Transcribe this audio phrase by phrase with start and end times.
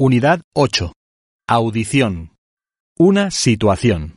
[0.00, 0.92] Unidad 8.
[1.48, 2.30] Audición.
[3.00, 4.14] Una situación.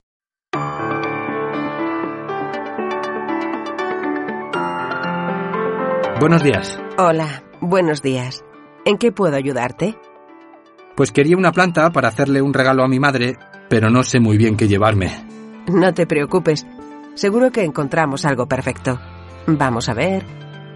[6.20, 6.80] Buenos días.
[7.00, 8.46] Hola, buenos días.
[8.86, 9.98] ¿En qué puedo ayudarte?
[10.96, 14.38] Pues quería una planta para hacerle un regalo a mi madre, pero no sé muy
[14.38, 15.10] bien qué llevarme.
[15.66, 16.64] No te preocupes.
[17.16, 19.00] Seguro que encontramos algo perfecto.
[19.48, 20.28] Vamos a ver.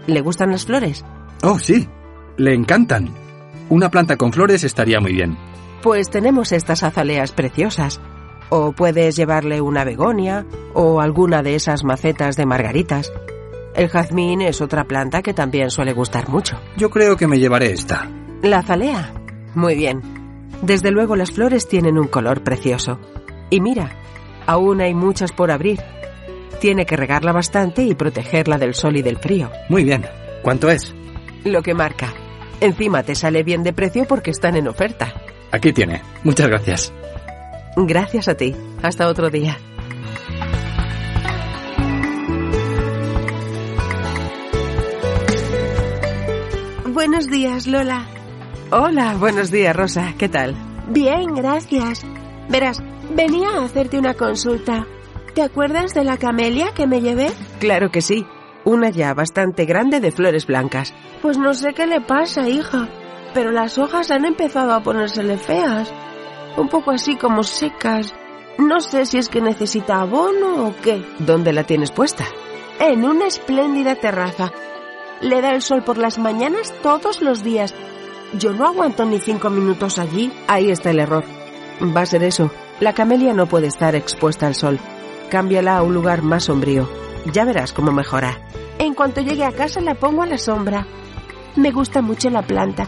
[0.08, 1.04] ¿Le gustan las flores?
[1.44, 1.88] Oh, sí.
[2.38, 3.25] Le encantan.
[3.68, 5.36] Una planta con flores estaría muy bien.
[5.82, 8.00] Pues tenemos estas azaleas preciosas.
[8.48, 13.12] O puedes llevarle una begonia o alguna de esas macetas de margaritas.
[13.74, 16.56] El jazmín es otra planta que también suele gustar mucho.
[16.76, 18.08] Yo creo que me llevaré esta.
[18.42, 19.12] La azalea.
[19.54, 20.00] Muy bien.
[20.62, 23.00] Desde luego las flores tienen un color precioso.
[23.50, 23.90] Y mira,
[24.46, 25.80] aún hay muchas por abrir.
[26.60, 29.50] Tiene que regarla bastante y protegerla del sol y del frío.
[29.68, 30.06] Muy bien.
[30.42, 30.94] ¿Cuánto es?
[31.44, 32.14] Lo que marca.
[32.60, 35.14] Encima te sale bien de precio porque están en oferta.
[35.52, 36.02] Aquí tiene.
[36.24, 36.92] Muchas gracias.
[37.76, 38.54] Gracias a ti.
[38.82, 39.58] Hasta otro día.
[46.86, 48.06] Buenos días, Lola.
[48.70, 50.14] Hola, buenos días, Rosa.
[50.18, 50.56] ¿Qué tal?
[50.88, 52.04] Bien, gracias.
[52.48, 52.82] Verás,
[53.14, 54.86] venía a hacerte una consulta.
[55.34, 57.28] ¿Te acuerdas de la camelia que me llevé?
[57.60, 58.26] Claro que sí.
[58.66, 60.92] Una ya bastante grande de flores blancas.
[61.22, 62.88] Pues no sé qué le pasa, hija.
[63.32, 65.94] Pero las hojas han empezado a ponérsele feas.
[66.56, 68.12] Un poco así como secas.
[68.58, 71.00] No sé si es que necesita abono o qué.
[71.20, 72.24] ¿Dónde la tienes puesta?
[72.80, 74.50] En una espléndida terraza.
[75.20, 77.72] Le da el sol por las mañanas todos los días.
[78.32, 80.32] Yo no aguanto ni cinco minutos allí.
[80.48, 81.22] Ahí está el error.
[81.96, 82.50] Va a ser eso.
[82.80, 84.80] La camelia no puede estar expuesta al sol.
[85.30, 87.05] Cámbiala a un lugar más sombrío.
[87.32, 88.38] Ya verás cómo mejora.
[88.78, 90.86] En cuanto llegue a casa la pongo a la sombra.
[91.56, 92.86] Me gusta mucho la planta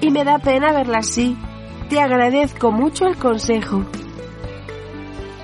[0.00, 1.36] y me da pena verla así.
[1.88, 3.84] Te agradezco mucho el consejo.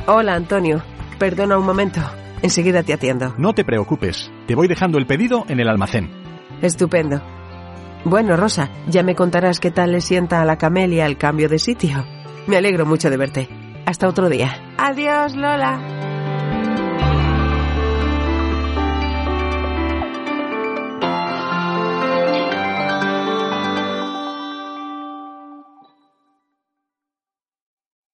[0.06, 0.82] Hola, Antonio.
[1.18, 2.00] Perdona un momento.
[2.42, 3.34] Enseguida te atiendo.
[3.38, 4.30] No te preocupes.
[4.46, 6.10] Te voy dejando el pedido en el almacén.
[6.62, 7.20] Estupendo.
[8.04, 11.58] Bueno, Rosa, ya me contarás qué tal le sienta a la camelia el cambio de
[11.58, 12.04] sitio.
[12.46, 13.48] Me alegro mucho de verte.
[13.84, 14.74] Hasta otro día.
[14.78, 16.05] Adiós, Lola.